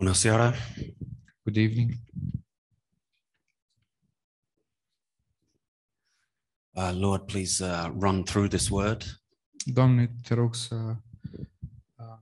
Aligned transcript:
Bună 0.00 0.12
seara! 0.12 0.54
Good 1.42 1.56
evening. 1.56 1.92
Uh, 6.70 6.90
Lord, 6.92 7.26
please 7.26 7.64
uh, 7.64 7.92
run 7.98 8.22
through 8.22 8.48
this 8.48 8.68
word. 8.68 9.22
Doamne, 9.64 10.14
te 10.22 10.34
rog 10.34 10.54
să 10.54 10.74
uh, 11.96 12.18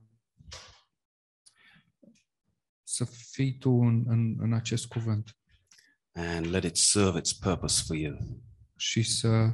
să 2.83 3.05
fii 3.05 3.57
tu 3.57 3.69
în, 3.69 4.03
în, 4.07 4.35
în 4.39 4.53
acest 4.53 4.87
cuvânt 4.87 5.37
and 6.11 6.45
let 6.45 6.63
it 6.63 6.77
serve 6.77 7.17
its 7.17 7.33
purpose 7.33 7.83
for 7.85 7.95
you. 7.95 8.41
și 8.75 9.03
să 9.03 9.53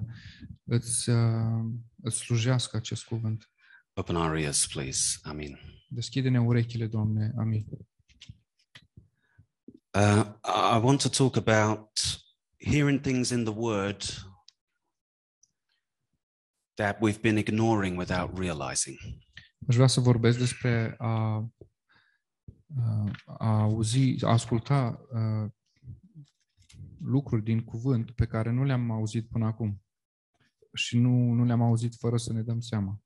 îți, 0.63 1.09
uh, 1.09 1.65
îți 2.01 2.17
slujească 2.17 2.77
acest 2.77 3.03
cuvânt. 3.03 3.49
Open 3.93 4.15
our 4.15 4.35
ears, 4.35 4.67
please. 4.67 5.19
Amen. 5.21 5.59
Deschide-ne 5.89 6.41
urechile, 6.41 6.87
Doamne. 6.87 7.33
Amin. 7.37 7.65
Uh, 9.95 10.25
I 10.43 10.77
want 10.77 10.99
to 11.01 11.09
talk 11.09 11.37
about 11.37 11.87
hearing 12.57 12.99
things 12.99 13.31
in 13.31 13.45
the 13.45 13.53
Word 13.53 14.05
that 16.75 16.97
we've 16.99 17.21
been 17.21 17.37
ignoring 17.37 17.95
without 17.95 18.37
realizing. 18.39 18.97
Aș 19.67 19.75
vrea 19.75 19.87
să 19.87 19.99
vorbesc 19.99 20.37
despre 20.37 20.95
a, 20.97 21.45
a, 23.25 23.61
auzi, 23.61 24.25
a 24.25 24.31
asculta 24.31 25.05
a, 25.13 25.53
lucruri 26.99 27.43
din 27.43 27.63
cuvânt 27.63 28.11
pe 28.11 28.25
care 28.25 28.51
nu 28.51 28.63
le-am 28.63 28.91
auzit 28.91 29.27
până 29.27 29.45
acum 29.45 29.81
și 30.73 30.97
nu, 30.97 31.31
nu 31.31 31.43
le-am 31.43 31.61
auzit 31.61 31.95
fără 31.95 32.17
să 32.17 32.33
ne 32.33 32.41
dăm 32.41 32.59
seama. 32.59 33.01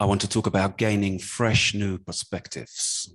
I 0.00 0.04
want 0.04 0.20
to 0.20 0.40
talk 0.40 0.54
about 0.54 0.76
gaining 0.76 1.20
fresh 1.20 1.72
new 1.72 1.98
perspectives. 1.98 3.06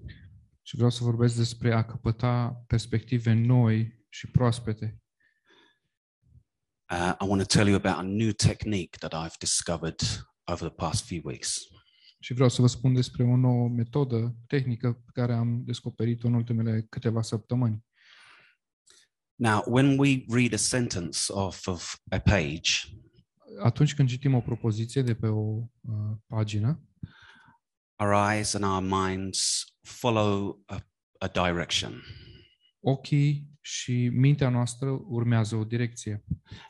Și 0.72 0.78
vreau 0.78 0.92
să 0.92 1.04
vorbesc 1.04 1.36
despre 1.36 1.74
a 1.74 1.86
căpăta 1.86 2.64
perspective 2.68 3.34
noi 3.34 4.06
și 4.10 4.28
proaspete. 4.28 5.02
Uh, 6.92 7.14
I 7.22 7.26
want 7.28 7.42
to 7.42 7.56
tell 7.58 7.68
you 7.68 7.76
about 7.76 7.98
a 7.98 8.02
new 8.02 8.32
technique 8.32 9.08
that 9.08 9.14
I've 9.14 9.38
discovered 9.40 10.00
over 10.46 10.68
the 10.70 10.76
past 10.76 11.06
few 11.06 11.22
weeks. 11.24 11.60
Și 12.20 12.34
vreau 12.34 12.50
să 12.50 12.62
vă 12.62 12.68
spun 12.68 12.94
despre 12.94 13.24
o 13.24 13.36
nouă 13.36 13.70
metodă 13.70 14.36
tehnică 14.48 14.94
pe 14.94 15.12
care 15.14 15.34
am 15.34 15.64
descoperit-o 15.66 16.28
în 16.28 16.34
ultimele 16.34 16.86
câteva 16.90 17.22
săptămâni. 17.22 17.86
Now, 19.36 19.64
when 19.68 20.00
we 20.00 20.26
read 20.28 20.54
a 20.54 20.58
sentence 20.58 21.20
off 21.28 21.68
of 21.68 21.96
a 22.10 22.20
page, 22.20 22.72
Atunci 23.60 23.96
când 23.96 24.10
citim 24.10 24.34
o 24.34 24.42
propoziție 24.42 25.02
de 25.02 25.16
pe 25.16 25.28
o 25.28 25.40
uh, 25.40 26.18
pagină, 26.28 26.88
our 27.96 28.32
eyes 28.32 28.54
and 28.54 28.64
our 28.64 28.82
minds 28.82 29.71
follow 29.82 30.64
a, 30.66 30.80
a 31.20 31.28
direction. 31.28 32.04
ochii 32.80 33.50
și 33.62 34.10
mintea 34.14 34.50
noastră 34.50 34.90
urmează 34.90 35.56
o 35.56 35.64
direcție 35.64 36.24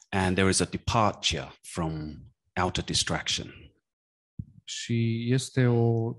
And 0.09 0.35
there 0.35 0.49
is 0.49 0.59
a 0.59 0.65
departure 0.65 1.51
from 1.61 2.17
outer 2.61 2.83
distraction. 2.83 3.53
și 4.63 5.27
este 5.33 5.65
o 5.65 6.15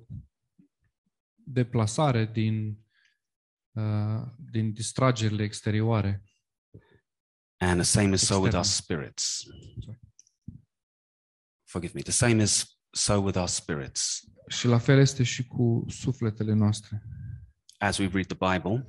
deplasare 1.44 2.24
din, 2.26 2.78
uh, 3.72 4.22
din 4.50 4.72
distragerile 4.72 5.42
exterioare. 5.42 6.22
And 7.58 7.74
the 7.80 7.82
same 7.90 8.14
is 8.14 8.22
so 8.26 8.34
with 8.38 8.54
our 8.54 8.64
External. 8.64 8.64
spirits. 8.64 9.44
Sorry. 9.84 9.98
Forgive 11.64 11.92
me. 11.94 12.00
The 12.02 12.12
same 12.12 12.42
is 12.42 12.78
so 12.92 13.20
with 13.20 13.36
our 13.36 13.48
spirits. 13.48 14.24
Și 14.58 14.66
la 14.66 14.78
fel 14.78 14.98
este 14.98 15.22
și 15.22 15.46
cu 15.46 15.84
sufletele 15.88 16.52
noastre. 16.52 17.02
As 17.78 17.98
we 17.98 18.08
read 18.12 18.26
the 18.26 18.52
Bible, 18.52 18.86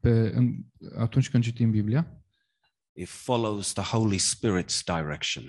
Pe, 0.00 0.10
în, 0.10 0.64
atunci 0.96 1.30
când 1.30 1.42
citim 1.42 1.70
Biblia, 1.70 2.22
it 2.92 3.08
follows 3.08 3.72
the 3.72 3.82
Holy 3.82 4.18
Spirit's 4.18 4.82
direction 4.84 5.44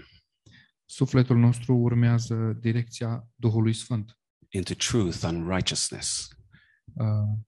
sufletul 0.85 1.38
nostru 1.38 1.75
urmează 1.75 2.57
direcția 2.59 3.28
Duhului 3.35 3.73
Sfânt 3.73 4.19
into 4.50 4.73
truth 4.73 5.23
and 5.23 5.47
righteousness. 5.50 6.28
uh, 6.94 7.40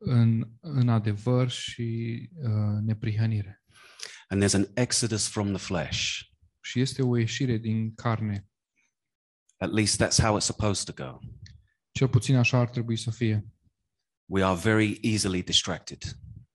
în, 0.00 0.50
în 0.60 0.88
adevăr 0.88 1.50
și 1.50 2.28
uh, 2.32 2.82
neprihănire. 2.82 3.62
And 4.28 4.42
there's 4.42 4.54
an 4.54 4.66
exodus 4.74 5.28
from 5.28 5.48
the 5.48 5.58
flesh. 5.58 6.20
Și 6.60 6.80
este 6.80 7.02
o 7.02 7.16
ieșire 7.16 7.56
din 7.56 7.94
carne. 7.94 8.48
At 9.60 9.72
least 9.72 10.02
that's 10.02 10.18
how 10.22 10.36
it's 10.36 10.44
supposed 10.44 10.94
to 10.94 11.04
go. 11.04 11.18
Cel 11.90 12.08
puțin 12.08 12.36
așa 12.36 12.58
ar 12.58 12.68
trebui 12.68 12.96
să 12.96 13.10
fie. 13.10 13.46
We 14.24 14.44
are 14.44 14.58
very 14.58 14.98
easily 15.02 15.42
distracted. 15.42 16.02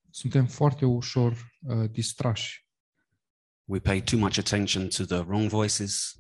Suntem 0.10 0.48
foarte 0.48 0.86
ușor 0.86 1.52
uh, 1.62 1.90
distrași. 1.92 2.68
We 3.66 3.80
pay 3.80 4.02
too 4.02 4.20
much 4.20 4.38
attention 4.38 4.88
to 4.88 5.06
the 5.06 5.18
wrong 5.18 5.50
voices, 5.50 6.18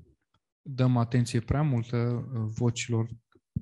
Dăm 0.65 0.97
atenție 0.97 1.39
prea 1.39 1.61
multă 1.61 1.97
uh, 1.97 2.51
vocilor 2.55 3.09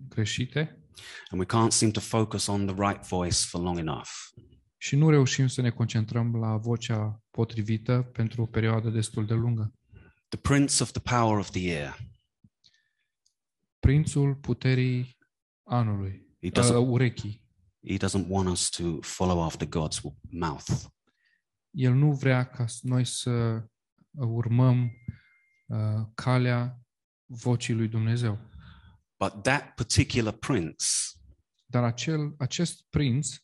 greșite 0.09 0.85
and 1.29 1.39
we 1.39 1.45
can't 1.45 1.71
seem 1.71 1.91
to 1.91 1.99
focus 1.99 2.47
on 2.47 2.65
the 2.65 2.75
right 2.89 3.07
voice 3.07 3.37
for 3.45 3.61
long 3.61 3.77
enough. 3.77 4.09
și 4.77 4.95
nu 4.95 5.09
reușim 5.09 5.47
să 5.47 5.61
ne 5.61 5.69
concentrăm 5.69 6.35
la 6.35 6.57
vocea 6.57 7.23
potrivită 7.31 8.09
pentru 8.13 8.41
o 8.41 8.45
perioadă 8.45 8.89
destul 8.89 9.25
de 9.25 9.33
lungă. 9.33 9.73
The 10.27 10.39
prince 10.39 10.83
of 10.83 10.91
the 10.91 11.01
power 11.15 11.37
of 11.37 11.49
the 11.49 11.71
air. 11.71 11.97
Prințul 13.85 14.35
puterii 14.35 15.17
anului, 15.63 16.27
He 16.41 16.47
uh, 16.47 16.51
doesn't, 16.53 16.87
urechii. 16.87 17.45
he 17.87 17.97
doesn't 17.97 18.27
want 18.27 18.47
us 18.49 18.69
to 18.69 19.01
follow 19.01 19.41
after 19.43 19.67
God's 19.67 20.01
mouth. 20.29 20.69
El 21.71 21.93
nu 21.93 22.11
vrea 22.13 22.49
ca 22.49 22.67
s- 22.67 22.81
noi 22.81 23.05
să 23.05 23.63
urmăm 24.11 24.91
uh, 25.67 26.05
calea 26.13 26.79
vocii 27.25 27.73
lui 27.73 27.87
Dumnezeu. 27.87 28.39
But 29.19 29.43
that 29.43 29.73
particular 29.75 30.33
prince, 30.33 30.85
Dar 31.65 31.83
acel, 31.83 32.35
acest 32.37 32.85
prinț, 32.89 33.35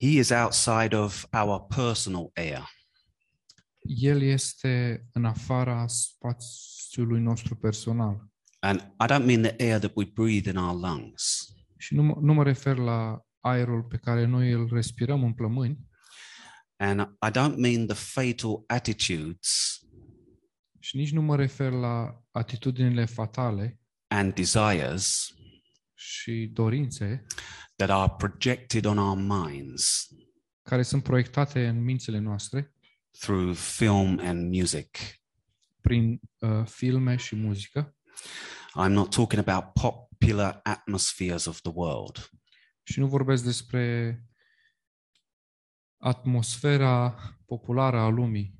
he 0.00 0.06
is 0.06 0.30
outside 0.30 0.96
of 0.96 1.24
our 1.32 1.66
personal 1.66 2.30
air. 2.34 2.68
el 3.86 4.22
este 4.22 5.04
în 5.12 5.24
afara 5.24 5.86
spațiului 5.86 7.20
nostru 7.20 7.56
personal. 7.56 8.32
And 8.64 8.80
I 8.80 9.06
don't 9.06 9.26
mean 9.26 9.42
the 9.42 9.54
air 9.58 9.78
that 9.78 9.90
we 9.94 10.04
breathe 10.04 10.48
in 10.50 10.56
our 10.56 10.74
lungs. 10.80 11.54
Și 11.78 11.94
nu, 11.94 12.02
mă- 12.02 12.16
nu 12.20 12.32
mă 12.32 12.42
refer 12.42 12.76
la 12.76 13.20
aerul 13.40 13.82
pe 13.82 13.96
care 13.96 14.24
noi 14.24 14.50
îl 14.52 14.68
respirăm 14.72 15.24
în 15.24 15.32
plămâni 15.32 15.78
And 16.76 17.00
I 17.00 17.30
don't 17.30 17.56
mean 17.56 17.86
the 17.86 17.96
fatal 17.96 18.64
attitudes 18.66 19.78
și 20.80 20.96
nici 20.96 21.12
nu 21.12 21.22
mă 21.22 21.36
refer 21.36 21.72
la 21.72 22.22
atitudinile 22.30 23.04
fatale 23.04 23.80
and 24.06 24.34
desires 24.34 25.34
și 25.94 26.50
dorințe 26.52 27.26
that 27.76 27.90
are 27.90 28.12
projected 28.16 28.84
on 28.84 28.98
our 28.98 29.18
minds 29.18 30.08
care 30.62 30.82
sunt 30.82 31.02
proiectate 31.02 31.66
în 31.66 31.82
mințile 31.82 32.18
noastre 32.18 32.74
through 33.18 33.56
film 33.56 34.18
and 34.22 34.54
music. 34.54 34.98
prin 35.80 36.20
uh, 36.38 36.66
filme 36.66 37.16
și 37.16 37.36
muzică. 37.36 37.96
I'm 38.74 38.92
not 38.92 39.14
talking 39.14 39.48
about 39.48 39.72
popular 39.72 40.60
atmospheres 40.62 41.46
of 41.46 41.60
the 41.60 41.72
world. 41.74 42.30
Și 42.82 42.98
nu 43.00 43.06
vorbesc 43.06 43.44
despre 43.44 44.18
atmosfera 45.96 47.14
populară 47.46 47.98
a 47.98 48.08
lumii, 48.08 48.58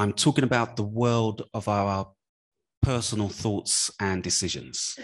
I'm 0.00 0.12
talking 0.14 0.52
about 0.52 0.74
the 0.74 0.84
world 0.92 1.48
of 1.50 1.66
our 1.66 2.16
personal 2.86 3.28
thoughts 3.28 3.94
and 3.96 4.22
decisions. 4.22 4.94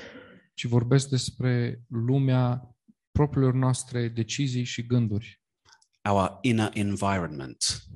ci 0.54 0.64
vorbesc 0.64 1.08
despre 1.08 1.82
lumea 1.88 2.76
propriilor 3.10 3.54
noastre 3.54 4.08
decizii 4.08 4.64
și 4.64 4.86
gânduri, 4.86 5.42
our 6.08 6.38
inner 6.40 6.70
environment 6.74 7.86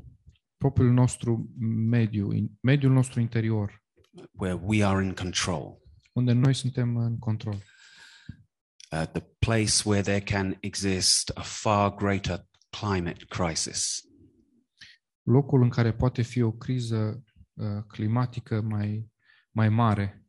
propriul 0.56 0.92
nostru 0.92 1.50
mediu, 1.88 2.32
in- 2.32 2.58
mediul 2.60 2.92
nostru 2.92 3.20
interior, 3.20 3.79
where 4.32 4.54
we 4.54 4.84
are 4.84 5.04
in 5.04 5.14
control, 5.14 5.78
unde 6.12 6.32
noi 6.32 6.54
suntem 6.54 6.96
în 6.96 7.18
control. 7.18 7.62
uh, 8.92 9.06
the 9.06 9.22
place 9.38 9.84
where 9.84 10.02
there 10.02 10.20
can 10.20 10.56
exist 10.60 11.30
a 11.34 11.42
far 11.42 11.90
greater 11.90 12.44
climate 12.70 13.24
crisis. 13.28 14.04
Locul 15.22 15.62
în 15.62 15.68
care 15.68 15.92
poate 15.92 16.22
fi 16.22 16.42
o 16.42 16.52
criză 16.52 17.24
uh, 17.52 17.82
climatică 17.86 18.60
mai, 18.60 19.10
mai 19.50 19.68
mare. 19.68 20.24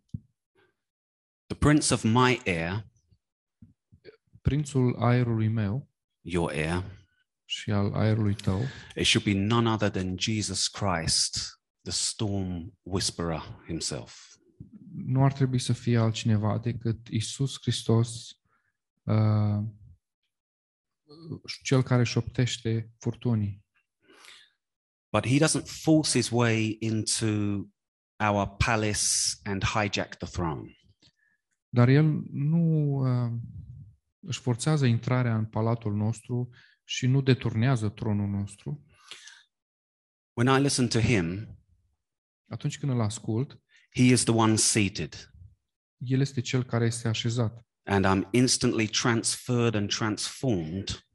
The 1.46 1.58
prince 1.58 1.94
of 1.94 2.04
my 2.04 2.42
air, 2.46 2.90
Prințul 4.42 4.96
aerului 5.00 5.48
meu 5.48 5.90
your 6.22 6.52
air, 6.52 6.84
și 7.46 7.72
al 7.72 7.94
aerului 7.94 8.36
tău 8.36 8.62
it 8.96 9.06
should 9.06 9.26
be 9.26 9.34
none 9.34 9.70
other 9.70 9.90
than 9.90 10.16
Jesus 10.20 10.68
Christ, 10.68 11.61
the 11.84 11.92
storm 11.92 12.78
whisperer 12.84 13.64
himself. 13.66 14.32
nu 14.94 15.24
ar 15.24 15.34
trebui 15.34 15.60
să 15.60 15.74
fie 15.74 15.98
altcineva 15.98 16.58
decât 16.58 17.08
Isus 17.08 17.58
Hristos, 17.62 18.40
uh, 19.04 19.64
cel 21.64 21.84
care 21.84 22.04
șoptește 22.04 22.92
furtunii. 23.00 23.66
But 25.12 25.28
he 25.28 25.38
doesn't 25.38 25.66
force 25.66 26.18
his 26.18 26.30
way 26.30 26.78
into 26.80 27.26
our 28.18 28.48
palace 28.58 29.08
and 29.44 29.64
hijack 29.64 30.16
the 30.16 30.28
throne. 30.28 30.76
Dar 31.70 31.88
el 31.88 32.24
nu 32.32 32.96
uh, 32.96 33.32
își 34.20 34.40
forțează 34.40 34.86
intrarea 34.86 35.38
în 35.38 35.46
palatul 35.46 35.94
nostru 35.96 36.50
și 36.84 37.08
nu 37.08 37.22
deturnează 37.22 37.90
tronul 37.90 38.28
nostru. 38.28 38.86
When 40.34 40.60
I 40.60 40.62
listen 40.62 40.88
to 40.88 41.00
him, 41.00 41.58
Atunci 42.52 42.80
când 42.80 42.92
îl 42.92 43.02
ascult, 43.02 43.62
he 43.96 44.04
is 44.04 44.24
the 44.24 44.34
one 44.34 44.56
seated, 44.56 45.32
el 45.98 46.20
este 46.20 46.42
cel 46.42 46.64
care 46.64 46.86
este 46.86 47.08
așezat 47.08 47.66
and 47.84 48.06
I'm 48.06 48.30
instantly 48.32 48.88
transferred 48.88 49.76
and 49.76 49.90
transformed 49.90 51.06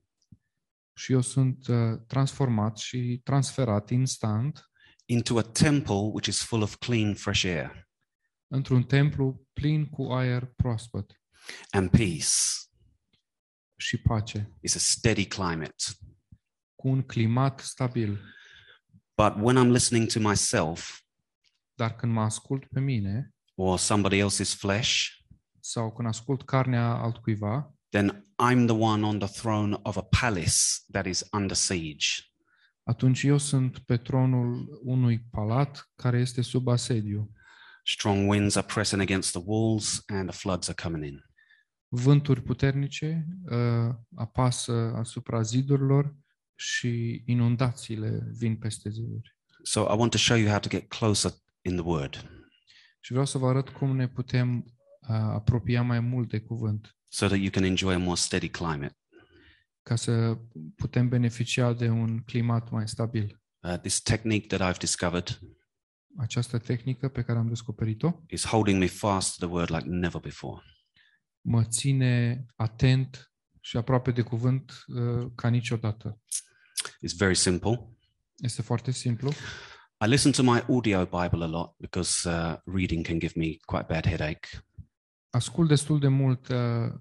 și 0.96 1.12
eu 1.12 1.20
sunt 1.20 1.66
uh, 1.66 2.00
transformat 2.06 2.76
și 2.76 3.20
transferat 3.24 3.90
instant 3.90 4.70
into 5.04 5.38
a 5.38 5.42
temple 5.42 5.94
which 5.94 6.28
is 6.28 6.42
full 6.42 6.62
of 6.62 6.76
clean, 6.76 7.14
fresh 7.14 7.44
air 7.44 7.88
într-un 8.46 8.82
templu 8.82 9.46
plin 9.52 9.86
cu 9.86 10.02
aer 10.02 10.44
proaspăt 10.56 11.20
and 11.70 11.90
peace. 11.90 12.28
și 13.76 13.96
pace, 13.96 14.58
It's 14.68 14.74
a 14.74 14.78
steady 14.78 15.26
climate. 15.26 15.84
cu 16.74 16.88
un 16.88 17.02
climat 17.02 17.60
stabil. 17.60 18.20
But 19.14 19.34
when 19.42 19.56
I'm 19.56 19.72
listening 19.72 20.08
to 20.12 20.20
myself 20.20 21.05
Dar 21.76 21.96
când 21.96 22.12
mă 22.12 22.20
ascult 22.20 22.66
pe 22.66 22.80
mine 22.80 23.34
or 23.54 23.78
somebody 23.78 24.22
else's 24.22 24.54
flesh, 24.58 25.06
sau 25.60 25.92
când 25.92 26.08
ascult 26.08 26.42
carnea 26.42 26.90
altcuiva, 26.90 27.74
then 27.88 28.26
I'm 28.42 28.66
the 28.66 28.76
one 28.76 29.06
on 29.06 29.18
the 29.18 29.28
throne 29.28 29.78
of 29.82 29.96
a 29.96 30.06
palace 30.20 30.56
that 30.90 31.06
is 31.06 31.24
under 31.32 31.56
siege. 31.56 32.06
atunci 32.82 33.22
eu 33.22 33.38
sunt 33.38 33.78
pe 33.78 33.96
tronul 33.96 34.80
unui 34.84 35.18
palat 35.30 35.92
care 35.96 36.18
este 36.18 36.42
sub 36.42 36.68
asediu. 36.68 37.30
Strong 37.84 38.30
winds 38.30 38.56
are 38.56 38.66
pressing 38.66 39.00
against 39.00 39.32
the 39.32 39.42
walls 39.44 40.02
and 40.06 40.30
the 40.30 40.38
floods 40.38 40.68
are 40.68 40.82
coming 40.82 41.04
in. 41.04 41.24
Vânturi 41.88 42.42
puternice 42.42 43.26
uh, 43.50 43.94
apasă 44.14 44.72
asupra 44.72 45.42
zidurilor 45.42 46.16
și 46.54 47.22
inundațiile 47.26 48.28
vin 48.38 48.56
peste 48.56 48.88
ziduri. 48.90 49.36
So 49.62 49.80
I 49.80 49.96
want 49.96 50.10
to 50.10 50.18
show 50.18 50.36
you 50.36 50.48
how 50.48 50.58
to 50.58 50.68
get 50.68 50.88
closer 50.88 51.32
in 51.66 51.76
the 51.76 51.84
word 51.84 52.14
Și 53.00 53.10
vreau 53.10 53.26
să 53.26 53.38
vă 53.38 53.48
arăt 53.48 53.68
cum 53.68 53.96
ne 53.96 54.08
putem 54.08 54.56
uh, 54.56 55.08
apropia 55.08 55.82
mai 55.82 56.00
mult 56.00 56.28
de 56.28 56.40
cuvânt, 56.40 56.96
so 57.08 57.26
that 57.26 57.38
you 57.38 57.50
can 57.50 57.62
enjoy 57.62 57.94
a 57.94 57.98
more 57.98 58.16
steady 58.16 58.48
climate. 58.48 58.96
ca 59.82 59.96
să 59.96 60.38
putem 60.76 61.08
beneficia 61.08 61.72
de 61.72 61.88
un 61.88 62.22
climat 62.22 62.70
mai 62.70 62.88
stabil. 62.88 63.40
Uh, 63.60 63.78
this 63.78 64.00
technique 64.00 64.56
that 64.56 64.74
I've 64.74 64.78
discovered 64.78 65.38
Această 66.18 66.58
tehnică 66.58 67.08
pe 67.08 67.22
care 67.22 67.38
am 67.38 67.48
descoperit-o 67.48 68.12
is 68.28 68.46
holding 68.46 68.78
me 68.78 68.86
fast 68.86 69.38
to 69.38 69.46
the 69.46 69.54
word 69.54 69.70
like 69.70 69.86
never 69.88 70.20
before. 70.20 70.62
mă 71.40 71.64
ține 71.64 72.44
atent 72.56 73.32
și 73.60 73.76
aproape 73.76 74.10
de 74.10 74.22
cuvânt 74.22 74.84
uh, 74.86 75.30
ca 75.34 75.48
niciodată. 75.48 76.20
It's 77.06 77.16
very 77.16 77.34
simple. 77.34 77.96
Este 78.36 78.62
foarte 78.62 78.90
simplu. 78.90 79.32
I 80.04 80.08
listen 80.08 80.32
to 80.32 80.42
my 80.42 80.62
audio 80.68 81.04
Bible 81.04 81.44
a 81.44 81.46
lot 81.46 81.74
because 81.78 82.28
uh, 82.28 82.56
reading 82.64 83.04
can 83.04 83.18
give 83.18 83.32
me 83.36 83.56
quite 83.64 83.86
bad 83.88 84.06
headache. 84.06 84.48
Ascult 85.30 85.68
destul 85.68 85.98
de 85.98 86.08
mult 86.08 86.48
uh, 86.48 86.92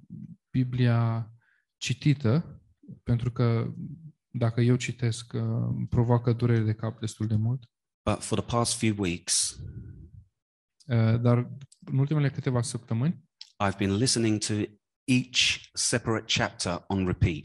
Biblia 0.50 1.32
citită, 1.78 2.62
pentru 3.04 3.32
că 3.32 3.74
dacă 4.30 4.62
eu 4.62 4.76
citesc, 4.76 5.34
uh, 5.34 5.42
îmi 5.78 5.88
provoacă 5.88 6.34
durere 6.34 6.64
de 6.64 6.74
cap 6.74 7.00
destul 7.00 7.28
de 7.28 7.36
mult. 7.36 7.70
But 8.10 8.24
for 8.24 8.40
the 8.40 8.56
past 8.56 8.78
few 8.78 8.96
weeks, 8.98 9.60
Uh, 10.86 11.22
dar 11.22 11.38
în 11.86 11.98
ultimele 11.98 12.30
câteva 12.30 12.62
săptămâni 12.62 13.24
I've 13.64 13.78
been 13.78 13.96
listening 13.96 14.40
to 14.40 14.54
each 15.04 15.70
separate 15.74 16.26
chapter 16.38 16.84
on 16.88 17.06
repeat. 17.06 17.44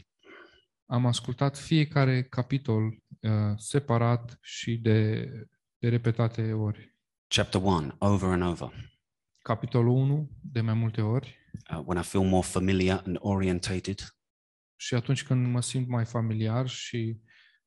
am 0.85 1.05
ascultat 1.05 1.57
fiecare 1.57 2.23
capitol 2.23 3.00
uh, 3.21 3.57
separat 3.57 4.37
și 4.41 4.77
de, 4.77 5.25
de 5.77 5.89
repetate 5.89 6.53
ori. 6.53 6.95
Chapter 7.27 7.61
1, 7.61 7.95
over 7.99 8.29
and 8.29 8.41
over. 8.41 8.89
Capitolul 9.41 9.95
1 9.95 10.29
de 10.41 10.61
mai 10.61 10.73
multe 10.73 11.01
ori 11.01 11.41
Uh, 11.69 11.83
when 11.85 11.97
I 11.97 12.03
feel 12.03 12.23
more 12.23 12.43
familiar 12.43 13.03
and 13.05 13.17
orientated, 13.19 14.15
și 14.75 14.95
atunci 14.95 15.23
când 15.23 15.47
mă 15.47 15.61
simt 15.61 15.87
mai 15.87 16.05
familiar 16.05 16.67
și 16.67 17.21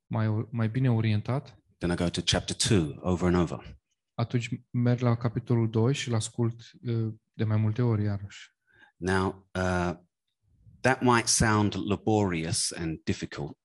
mai, 0.06 0.48
mai 0.50 0.68
bine 0.68 0.90
orientat, 0.90 1.58
then 1.78 1.90
I 1.90 1.94
go 1.94 2.08
to 2.08 2.20
chapter 2.24 2.56
2, 2.68 2.98
over 3.00 3.26
and 3.26 3.36
over. 3.36 3.78
atunci 4.14 4.48
merg 4.70 5.00
la 5.00 5.16
capitolul 5.16 5.70
2 5.70 5.94
și 5.94 6.08
îl 6.08 6.14
ascult 6.14 6.60
uh, 6.82 7.14
de 7.32 7.44
mai 7.44 7.56
multe 7.56 7.82
ori 7.82 8.02
iarăși. 8.02 8.52
Now, 8.96 9.48
uh, 9.54 9.92
that 10.80 11.00
might 11.00 11.26
sound 11.26 11.74
laborious 11.88 12.72
and 12.72 13.00
difficult, 13.04 13.58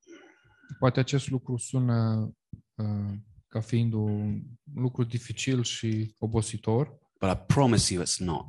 Poate 0.79 0.99
acest 0.99 1.29
lucru 1.29 1.57
sună 1.57 2.29
uh, 2.75 3.13
ca 3.47 3.59
fiind 3.61 3.93
un 3.93 4.43
lucru 4.73 5.03
dificil 5.03 5.63
și 5.63 6.15
obositor, 6.19 6.99
but 7.19 7.31
I 7.31 7.41
promise 7.47 7.93
you 7.93 8.03
it's 8.03 8.17
not. 8.17 8.45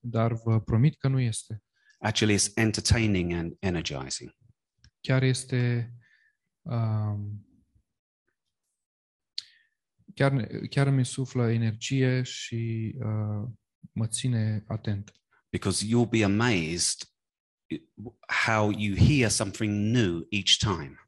dar 0.00 0.32
vă 0.32 0.60
promit 0.60 0.98
că 0.98 1.08
nu 1.08 1.20
este. 1.20 1.62
Actually, 2.00 2.34
it's 2.38 2.52
entertaining 2.54 3.32
and 3.32 3.56
energizing. 3.58 4.36
Chiar 5.00 5.22
este 5.22 5.92
um, 6.62 7.46
chiar, 10.14 10.46
chiar 10.70 10.86
îmi 10.86 11.04
suflă 11.04 11.50
energie 11.50 12.22
și 12.22 12.94
uh, 12.98 13.48
mă 13.92 14.06
ține 14.06 14.64
atent. 14.66 15.12
because 15.50 15.82
you'll 15.82 16.10
be 16.10 16.22
amazed 16.22 17.06
how 18.44 18.70
you 18.70 18.94
hear 18.94 19.30
something 19.30 19.92
new 19.92 20.26
each 20.30 20.58
time. 20.58 20.98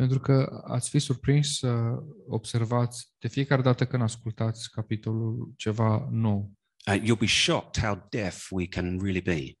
Pentru 0.00 0.20
că 0.20 0.62
ați 0.66 0.88
fi 0.90 0.98
surprins 0.98 1.58
să 1.58 2.02
observați 2.28 3.12
de 3.18 3.28
fiecare 3.28 3.62
dată 3.62 3.86
când 3.86 4.02
ascultați 4.02 4.70
capitolul 4.70 5.52
ceva 5.56 6.08
nou 6.10 6.52
Uh, 6.86 7.00
you'll 7.02 7.18
be 7.18 7.26
shocked 7.26 7.82
how 7.84 8.06
deaf 8.10 8.50
we 8.50 8.66
can 8.66 8.98
really 9.02 9.20
be. 9.20 9.52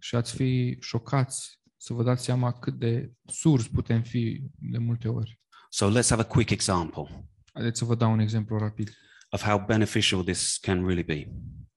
și 0.00 0.14
ați 0.14 0.34
fi 0.34 0.76
șocați 0.80 1.60
să 1.76 1.92
vă 1.92 2.02
dați 2.02 2.24
seama 2.24 2.52
cât 2.52 2.78
de 2.78 3.12
surzi 3.26 3.70
putem 3.70 4.02
fi 4.02 4.42
de 4.58 4.78
multe 4.78 5.08
ori. 5.08 5.40
So 5.70 5.90
let's 5.90 6.08
have 6.08 6.20
a 6.22 6.26
quick 6.26 6.50
example 6.50 7.28
Haideți 7.52 7.78
să 7.78 7.84
vă 7.84 7.94
dau 7.94 8.12
un 8.12 8.18
exemplu 8.18 8.58
rapid. 8.58 8.90
of 9.30 9.42
how 9.42 9.64
beneficial 9.66 10.22
this 10.24 10.56
can 10.56 10.86
really 10.86 11.02
be. 11.04 11.32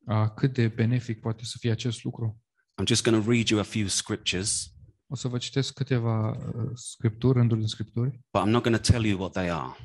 A 0.05 0.29
cât 0.29 0.53
de 0.53 0.67
benefic 0.67 1.19
poate 1.19 1.43
să 1.43 1.55
fie 1.59 1.71
acest 1.71 2.03
lucru. 2.03 2.41
I'm 2.81 2.85
just 2.87 3.03
going 3.03 3.23
to 3.23 3.29
read 3.31 3.47
you 3.47 3.59
a 3.59 3.63
few 3.63 3.87
scriptures, 3.87 4.73
O 5.11 5.15
să 5.15 5.27
vă 5.27 5.37
citesc 5.37 5.73
câteva 5.73 6.29
uh, 6.29 6.71
scripturi, 6.73 7.37
rânduri 7.37 7.59
din 7.59 7.69
scripturi 7.69 8.09
but 8.09 8.41
I'm 8.41 8.49
not 8.49 8.63
going 8.63 8.75
to 8.75 8.91
tell 8.91 9.05
you 9.05 9.19
what 9.19 9.31
they 9.31 9.49
are. 9.49 9.75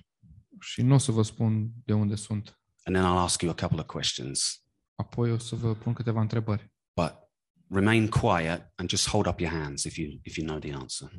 și 0.60 0.82
nu 0.82 0.94
o 0.94 0.98
să 0.98 1.12
vă 1.12 1.22
spun 1.22 1.70
de 1.84 1.92
unde 1.92 2.14
sunt. 2.14 2.60
And 2.82 2.96
then 2.96 3.08
I'll 3.08 3.22
ask 3.22 3.42
you 3.42 3.50
a 3.50 3.54
couple 3.54 3.78
of 3.78 3.86
questions. 3.86 4.64
Apoi 4.94 5.32
o 5.32 5.38
să 5.38 5.56
vă 5.56 5.74
pun 5.74 5.92
câteva 5.92 6.20
întrebări. 6.20 6.72
But 7.00 7.14
remain 7.68 8.08
quiet 8.08 8.72
and 8.74 8.88
just 8.88 9.08
hold 9.08 9.26
up 9.26 9.40
your 9.40 9.52
hands 9.52 9.84
if 9.84 9.96
you 9.96 10.18
if 10.22 10.36
you 10.36 10.46
know 10.46 10.58
the 10.58 10.72
answer. 10.72 11.10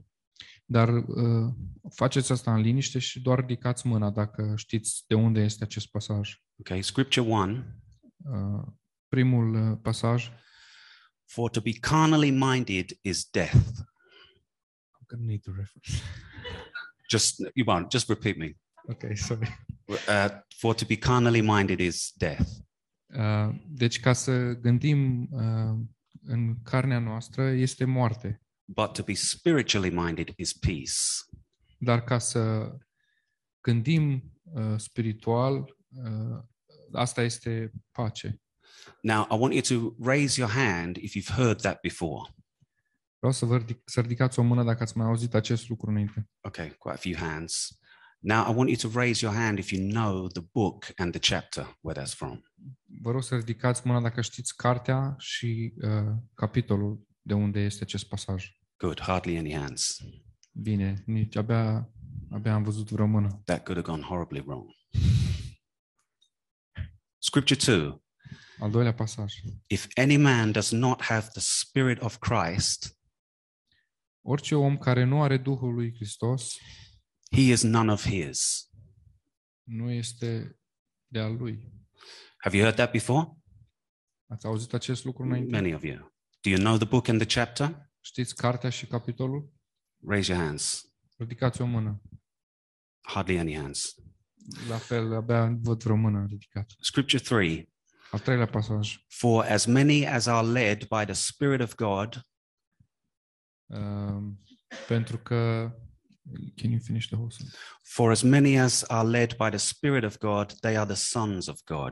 Dar 0.65 0.89
uh, 0.89 1.53
faceți 1.95 2.31
asta 2.31 2.53
în 2.53 2.61
liniște 2.61 2.99
și 2.99 3.21
doar 3.21 3.39
ridicați 3.39 3.87
mâna 3.87 4.09
dacă 4.09 4.53
știți 4.55 5.03
de 5.07 5.15
unde 5.15 5.39
este 5.39 5.63
acest 5.63 5.87
pasaj. 5.87 6.41
Okay, 6.59 6.81
scripture 6.81 7.29
1 7.29 7.63
Uh, 8.17 8.63
primul 9.07 9.71
uh, 9.71 9.77
pasaj. 9.81 10.31
For 11.25 11.49
to 11.49 11.61
be 11.61 11.71
carnally 11.71 12.31
minded 12.31 12.97
is 13.01 13.29
death. 13.29 13.55
I'm 15.09 15.17
gonna 15.17 15.31
need 15.31 15.43
the 15.43 15.51
reference. 15.51 16.01
Just 17.09 17.41
you 17.55 17.63
won't, 17.65 17.89
just 17.89 18.09
repeat 18.09 18.37
me. 18.37 18.55
Ok, 18.89 19.15
sorry. 19.15 19.47
Uh, 20.07 20.29
for 20.59 20.75
to 20.75 20.85
be 20.85 20.97
carnally 20.97 21.41
minded 21.41 21.79
is 21.79 22.13
death. 22.17 22.49
Uh, 23.15 23.49
deci 23.67 23.99
ca 23.99 24.13
să 24.13 24.53
gândim 24.53 25.27
uh, 25.31 25.79
în 26.23 26.61
carnea 26.63 26.99
noastră 26.99 27.49
este 27.49 27.85
moarte, 27.85 28.41
but 28.65 28.93
to 28.93 29.03
be 29.03 29.13
spiritually 29.13 29.89
minded 29.89 30.33
is 30.35 30.53
peace. 30.53 30.91
dar 31.77 32.03
ca 32.03 32.17
să 32.17 32.71
gândim 33.61 34.33
uh, 34.43 34.77
spiritual, 34.77 35.75
uh, 35.89 36.39
asta 36.91 37.21
este 37.21 37.71
pace. 37.91 38.41
Now, 39.01 39.27
I 39.31 39.35
want 39.39 39.53
you 39.53 39.61
to 39.61 39.95
raise 39.99 40.39
your 40.39 40.51
hand 40.51 40.95
if 40.97 41.13
you've 41.13 41.35
heard 41.35 41.61
that 41.61 41.79
before. 41.81 42.35
Vreau 43.17 43.33
să 43.33 43.45
vă 43.45 43.57
ridic, 43.57 43.81
să 43.85 44.01
ridicați 44.01 44.39
o 44.39 44.43
mână 44.43 44.63
dacă 44.63 44.83
ați 44.83 44.97
mai 44.97 45.07
auzit 45.07 45.33
acest 45.33 45.69
lucru 45.69 45.89
înainte. 45.89 46.29
Okay, 46.41 46.75
quite 46.77 46.97
a 46.97 46.99
few 46.99 47.27
hands. 47.27 47.79
Now, 48.19 48.51
I 48.51 48.55
want 48.55 48.69
you 48.69 48.91
to 48.91 48.99
raise 48.99 49.25
your 49.25 49.35
hand 49.35 49.57
if 49.57 49.71
you 49.71 49.89
know 49.89 50.27
the 50.27 50.41
book 50.51 50.85
and 50.95 51.11
the 51.19 51.35
chapter 51.35 51.77
where 51.81 52.01
that's 52.01 52.15
from. 52.15 52.41
Vă 53.01 53.11
rog 53.11 53.23
să 53.23 53.35
ridicați 53.35 53.81
mâna 53.87 54.01
dacă 54.01 54.21
știți 54.21 54.55
cartea 54.55 55.15
și 55.17 55.73
uh, 55.81 56.13
capitolul 56.33 57.07
de 57.21 57.33
unde 57.33 57.59
este 57.59 57.83
acest 57.83 58.07
pasaj. 58.07 58.51
Good. 58.77 59.01
Hardly 59.01 59.37
any 59.37 59.53
hands. 59.53 59.97
Bine, 60.51 61.03
nici 61.05 61.35
abia, 61.35 61.89
abia 62.31 62.53
am 62.53 62.63
văzut 62.63 62.89
vreo 62.89 63.05
mână. 63.05 63.41
That 63.45 63.63
could 63.63 63.85
have 63.85 63.97
gone 63.97 64.07
horribly 64.07 64.39
wrong. 64.39 64.69
Scripture 67.17 67.77
2 67.77 68.05
Al 68.59 68.71
doilea 68.71 68.93
pasaj. 68.93 69.33
If 69.67 69.87
any 69.95 70.17
man 70.17 70.51
does 70.51 70.71
not 70.71 71.01
have 71.01 71.27
the 71.33 71.41
Spirit 71.41 72.01
of 72.01 72.17
Christ, 72.17 72.96
Orice 74.29 74.55
om 74.55 74.77
care 74.77 75.03
nu 75.03 75.21
are 75.21 75.37
Duhul 75.37 75.73
lui 75.73 75.93
Hristos 75.95 76.57
he 77.31 77.41
is 77.41 77.61
none 77.63 77.91
of 77.91 78.07
his. 78.07 78.69
nu 79.63 79.91
este 79.91 80.59
de 81.07 81.19
al 81.19 81.35
lui. 81.35 81.71
Have 82.37 82.55
you 82.55 82.65
heard 82.65 82.75
that 82.75 82.91
before? 82.91 83.27
Ați 84.27 84.45
auzit 84.45 84.73
acest 84.73 85.03
lucru 85.03 85.23
înainte? 85.23 85.51
Many 85.51 85.73
of 85.73 85.83
you. 85.83 86.13
Do 86.41 86.49
you 86.49 86.59
know 86.59 86.77
the 86.77 86.87
book 86.87 87.07
and 87.07 87.25
the 87.25 87.43
chapter? 87.43 87.91
Știți 88.01 88.35
cartea 88.35 88.69
și 88.69 88.85
capitolul? 88.85 89.53
Raise 90.07 90.31
your 90.31 90.43
hands. 90.45 90.93
Ridicați 91.17 91.61
o 91.61 91.65
mână. 91.65 92.01
Hardly 93.01 93.39
any 93.39 93.55
hands. 93.55 93.95
La 94.69 94.77
fel, 94.77 95.13
abia 95.13 95.57
văd 95.61 95.83
vreo 95.83 95.95
mână 95.95 96.25
ridicată. 96.29 96.73
Scripture 96.79 97.23
3 97.23 97.73
Al 98.11 98.19
treilea 98.19 98.45
pasaj. 98.47 98.97
For 99.07 99.45
as 99.45 99.65
many 99.65 100.07
as 100.07 100.25
are 100.25 100.47
led 100.47 100.77
by 100.77 101.03
the 101.05 101.13
Spirit 101.13 101.61
of 101.61 101.75
God, 101.75 102.21
Um, 103.69 104.39
pentru 104.87 105.17
că 105.17 105.71
Can 106.55 106.71
you 106.71 106.79
finish 106.79 107.05
the 107.07 107.15
whole 107.15 107.29
sentence? 107.31 107.57
for 107.83 108.11
as 108.11 108.21
many 108.21 108.59
as 108.59 108.83
are 108.87 109.07
led 109.07 109.29
by 109.37 109.49
the 109.49 109.57
Spirit 109.57 110.03
of 110.03 110.17
God, 110.17 110.53
they 110.59 110.77
are 110.77 110.85
the 110.85 110.95
sons 110.95 111.47
of 111.47 111.59
God. 111.65 111.91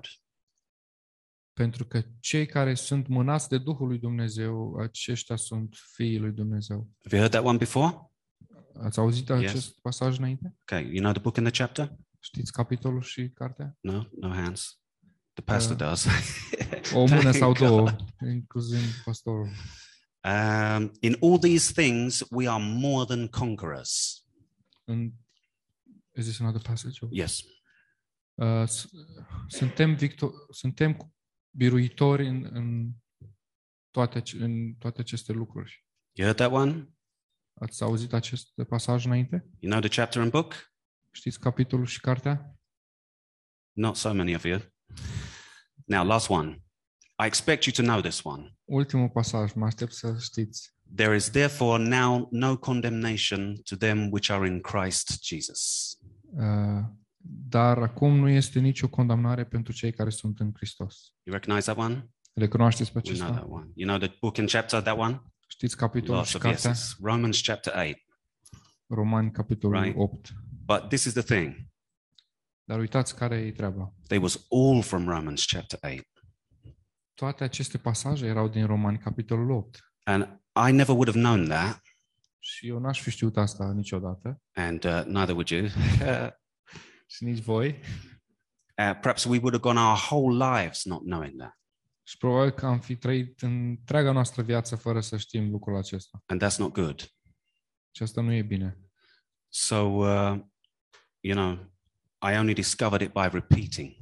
Pentru 1.54 1.86
că 1.86 2.02
cei 2.20 2.46
care 2.46 2.74
sunt 2.74 3.08
mânați 3.08 3.50
de 3.50 3.58
Duhul 3.58 3.88
lui 3.88 4.00
Dumnezeu, 4.00 4.76
aceștia 4.80 5.36
sunt 5.36 5.76
fiii 5.94 6.20
lui 6.20 6.32
Dumnezeu. 6.32 6.90
Have 7.04 7.16
you 7.16 7.20
heard 7.20 7.32
that 7.32 7.44
one 7.44 7.58
before? 7.58 7.98
Ați 8.82 9.00
auzit 9.00 9.28
Yes. 9.30 9.38
acest 9.38 9.80
pasaj 9.82 10.18
înainte? 10.18 10.56
Okay, 10.62 10.84
you 10.84 11.00
know 11.00 11.12
the 11.12 11.22
book 11.22 11.38
and 11.38 11.48
the 11.52 11.64
chapter? 11.64 11.96
Știți 12.20 12.52
capitolul 12.52 13.02
și 13.02 13.30
cartea? 13.30 13.78
No, 13.80 14.04
no 14.20 14.30
hands. 14.34 14.80
The 15.34 15.44
pastor 15.44 15.76
Uh, 15.76 15.78
does. 15.88 16.06
O 16.94 17.00
mână 17.06 17.20
Thank 17.32 17.36
sau 17.36 17.52
God. 17.54 17.58
două, 17.68 17.96
inclusiv 18.32 19.02
pastorul. 19.06 19.50
Um, 20.26 20.92
in 21.02 21.16
all 21.22 21.40
these 21.40 21.72
things, 21.74 22.24
we 22.32 22.48
are 22.50 22.64
more 22.64 23.06
than 23.06 23.28
conquerors. 23.28 24.24
În... 24.84 25.12
Is 26.16 26.26
this 26.26 26.40
another 26.40 26.62
passage? 26.62 27.00
or- 27.06 27.10
Yes. 27.12 27.42
Uh, 28.34 28.68
s- 28.68 28.90
suntem, 29.48 29.96
victor... 29.96 30.32
suntem 30.52 31.14
biruitori 31.58 32.28
în, 32.28 32.50
în, 32.52 32.92
toate, 33.92 34.18
ace- 34.18 34.38
în 34.44 34.74
toate 34.74 35.02
aceste 35.02 35.32
lucruri. 35.32 35.86
You 36.12 36.28
heard 36.34 36.38
that 36.38 36.52
one? 36.52 36.90
Ați 37.54 37.84
auzit 37.84 38.14
acest 38.14 38.52
pasaj 38.70 39.06
înainte? 39.06 39.50
You 39.60 39.72
know 39.72 39.80
the 39.90 40.00
chapter 40.02 40.22
and 40.22 40.32
book? 40.32 40.54
Știți 41.12 41.40
capitolul 41.40 41.86
și 41.86 42.00
cartea? 42.00 42.60
Not 43.72 43.96
so 43.96 44.14
many 44.14 44.36
of 44.36 44.44
you. 44.44 44.60
Now, 45.86 46.06
last 46.06 46.30
one. 46.30 46.65
I 47.24 47.26
expect 47.26 47.64
you 47.66 47.74
to 47.76 47.82
know 47.82 48.02
this 48.02 48.24
one. 48.24 48.58
Ultimul 48.64 49.10
pasaj, 49.10 49.54
mă 49.54 49.66
aștept 49.66 49.92
să 49.94 50.16
știți. 50.20 50.74
There 50.96 51.16
is 51.16 51.30
therefore 51.30 51.84
now 51.88 52.28
no 52.32 52.58
condemnation 52.58 53.56
to 53.64 53.76
them 53.76 54.12
which 54.12 54.30
are 54.32 54.48
in 54.48 54.62
Christ 54.62 55.24
Jesus. 55.24 55.94
Uh, 56.38 56.84
dar 57.48 57.78
acum 57.78 58.16
nu 58.16 58.30
este 58.30 58.60
nicio 58.60 58.90
condamnare 58.90 59.46
pentru 59.46 59.74
cei 59.74 59.92
care 59.94 60.10
sunt 60.10 60.40
în 60.40 60.52
Hristos. 60.56 61.14
You 61.24 61.36
recognize 61.36 61.72
that 61.74 61.86
one? 61.86 62.10
Recunoașteți 62.34 62.92
pe 62.92 63.02
We 63.06 63.14
know 63.18 63.32
that 63.32 63.46
one. 63.50 63.72
You 63.76 63.88
know 63.88 64.08
the 64.08 64.18
book 64.22 64.38
and 64.38 64.50
chapter, 64.50 64.82
that 64.82 64.98
one? 64.98 65.22
Știți 65.48 65.78
capitolul 65.78 66.16
Lots 66.16 66.30
și 66.30 66.38
cartea? 66.38 66.70
yeses. 66.70 66.96
Romans 67.02 67.42
chapter 67.42 67.74
8. 67.90 67.98
Romani, 68.88 69.32
capitolul 69.32 69.82
Right. 69.82 69.96
8. 69.98 70.34
But 70.66 70.88
this 70.88 71.04
is 71.04 71.14
the 71.14 71.22
thing. 71.22 71.56
Dar 72.64 72.80
uitați 72.80 73.16
care 73.16 73.36
e 73.36 73.52
treaba. 73.52 73.94
They 74.08 74.18
was 74.18 74.46
all 74.50 74.82
from 74.82 75.08
Romans 75.08 75.46
chapter 75.46 75.80
8. 75.82 76.08
Toate 77.16 77.44
aceste 77.44 77.78
pasaje 77.78 78.26
erau 78.26 78.48
din 78.48 78.66
Romani, 78.66 78.98
capitolul 78.98 79.52
8. 79.52 79.94
And 80.04 80.42
I 80.68 80.72
never 80.72 80.96
would 80.96 81.08
have 81.08 81.20
known 81.20 81.46
that, 81.48 81.82
Și 82.40 82.68
eu 82.68 82.80
n-aș 82.80 83.02
fi 83.02 83.10
știut 83.12 83.38
asta 83.38 83.72
niciodată. 83.74 84.42
and 84.54 84.84
uh, 84.84 85.04
neither 85.06 85.30
would 85.36 85.48
you. 85.50 85.64
uh, 85.66 86.30
Și 87.14 87.24
nici 87.24 87.40
voi. 87.44 87.80
perhaps 88.76 89.24
we 89.24 89.38
would 89.38 89.54
have 89.54 89.58
gone 89.64 89.80
our 89.80 89.98
whole 90.10 90.46
lives 90.60 90.84
not 90.86 91.02
knowing 91.02 91.38
that. 91.40 91.60
Și 92.04 92.18
probabil 92.18 92.52
că 92.52 92.66
am 92.66 92.80
fi 92.80 92.96
trăit 92.96 93.42
întreaga 93.42 94.12
noastră 94.12 94.42
viață 94.42 94.76
fără 94.76 95.02
să 95.02 95.18
știm 95.18 95.50
lucrul 95.52 95.78
acesta. 95.78 96.24
And 96.26 96.44
that's 96.46 96.58
not 96.58 96.74
good. 96.74 97.00
Și 97.92 98.04
asta 98.04 98.22
nu 98.22 98.34
e 98.34 98.42
bine. 98.42 98.80
So, 99.50 99.76
uh, 99.76 100.40
you 101.20 101.36
know, 101.36 101.74
I 102.32 102.38
only 102.38 102.54
discovered 102.54 103.08
it 103.08 103.14
by 103.14 103.28
repeating 103.32 103.96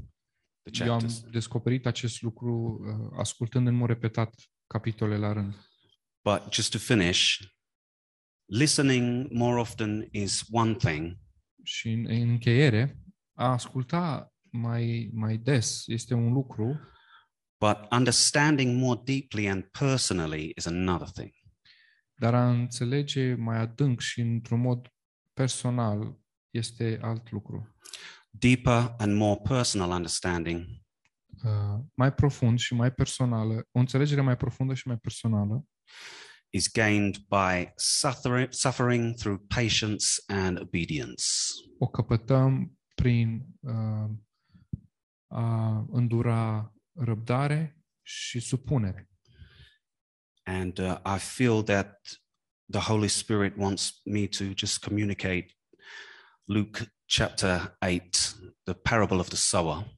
the 0.72 0.84
Eu 0.84 0.94
am 0.94 1.00
chapters. 1.00 1.24
descoperit 1.32 1.86
acest 1.86 2.22
lucru 2.22 2.80
uh, 2.88 3.18
ascultând 3.20 3.68
în 3.68 3.76
mod 3.76 3.88
repetat 3.88 4.34
capitole 4.68 5.18
la 5.18 5.34
rând. 5.34 5.56
But 6.24 6.54
just 6.54 6.72
to 6.72 6.78
finish, 6.78 7.40
listening 8.46 9.32
more 9.32 9.60
often 9.60 10.08
is 10.12 10.44
one 10.52 10.74
thing, 10.76 11.18
Și 11.64 11.90
în, 11.92 12.06
în 12.06 12.30
încheiere, 12.30 12.98
a 13.34 13.52
asculta 13.52 14.34
mai, 14.52 15.10
mai 15.14 15.38
des 15.38 15.84
este 15.88 16.14
un 16.14 16.34
lucru, 16.34 16.80
but 17.60 17.78
understanding 17.92 18.82
more 18.82 19.02
deeply 19.04 19.50
and 19.50 19.64
personally 19.80 20.52
is 20.58 20.66
another 20.66 21.08
thing. 21.10 21.32
dar 22.16 22.34
a 22.34 22.50
înțelege 22.50 23.34
mai 23.36 23.58
adânc 23.58 24.00
și 24.00 24.22
într-un 24.22 24.60
mod 24.60 24.88
personal 25.34 26.20
este 26.50 27.00
alt 27.02 27.32
lucru. 27.32 27.76
Deeper 28.40 28.96
and 28.98 29.16
more 29.16 29.42
personal 29.42 29.92
understanding 29.92 30.84
Uh, 31.44 31.80
mai 31.94 32.14
profund 32.14 32.60
și 32.60 32.74
mai 32.74 32.92
personală, 32.92 33.68
o 33.72 33.80
înțelegere 33.80 34.22
mai 34.22 34.38
profundă 34.38 34.74
și 34.74 34.88
mai 34.88 34.98
personală 34.98 35.66
is 36.50 36.72
gained 36.72 37.18
by 37.18 37.72
suffering, 37.76 38.52
suffering 38.52 39.16
through 39.16 39.42
patience 39.48 40.06
and 40.28 40.60
obedience. 40.60 41.24
o 41.80 41.88
căpătăm 41.88 42.80
prin 42.96 43.46
uh, 43.60 44.10
a 45.28 45.86
îndura 45.92 46.74
răbdare 46.94 47.78
și 48.02 48.40
supunere. 48.40 49.10
And 50.44 50.78
uh, 50.78 50.98
I 51.16 51.20
feel 51.20 51.64
that 51.64 52.00
the 52.72 52.82
Holy 52.82 53.08
Spirit 53.08 53.54
wants 53.58 54.02
me 54.06 54.28
to 54.28 54.44
just 54.56 54.84
communicate 54.84 55.46
Luke 56.44 56.94
chapter 57.18 57.78
8, 57.80 58.36
the 58.64 58.74
parable 58.74 59.18
of 59.18 59.28
the 59.28 59.38
sower. 59.38 59.98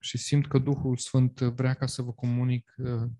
Și 0.00 0.18
simt 0.18 0.46
că 0.46 0.58
Duhul 0.58 0.96
Sfânt 0.96 1.40
vrea 1.40 1.74
ca 1.74 1.86
să 1.86 2.02
vă 2.02 2.12
comunic 2.12 2.74
uh, 2.76 3.10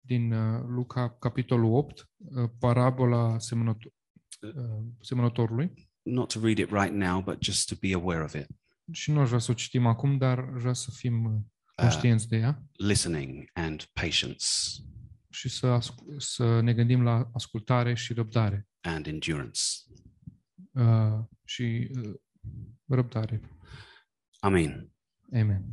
din 0.00 0.32
uh, 0.32 0.62
Luca, 0.66 1.10
capitolul 1.10 1.74
8, 1.74 2.08
uh, 2.16 2.50
parabola 2.58 3.38
semănător, 3.38 3.92
uh, 4.40 4.84
semănătorului. 5.00 5.88
Not 6.02 6.32
to 6.32 6.40
read 6.40 6.58
it 6.58 6.70
right 6.70 6.92
now, 6.92 7.22
but 7.22 7.42
just 7.42 7.68
to 7.68 7.74
be 7.80 7.94
aware 7.94 8.22
of 8.22 8.34
it. 8.34 8.46
Și 8.92 9.10
nu 9.10 9.20
aș 9.20 9.26
vrea 9.26 9.38
să 9.38 9.50
o 9.50 9.54
citim 9.54 9.86
acum, 9.86 10.18
dar 10.18 10.50
vreau 10.50 10.74
să 10.74 10.90
fim 10.90 11.24
uh, 11.24 11.40
conștienți 11.74 12.28
de 12.28 12.36
ea 12.36 12.62
Listening 12.72 13.50
and 13.52 13.84
patience 13.92 14.46
și 15.30 15.48
să, 15.48 15.66
ascu- 15.66 16.14
să 16.18 16.60
ne 16.60 16.74
gândim 16.74 17.02
la 17.02 17.30
ascultare 17.32 17.94
și 17.94 18.12
răbdare. 18.12 18.68
and 18.80 19.06
endurance. 19.06 19.60
Uh, 20.72 21.24
și 21.44 21.90
uh, 22.02 22.14
răbdare. 22.86 23.40
Amen. 24.40 24.92
Amen. 25.32 25.64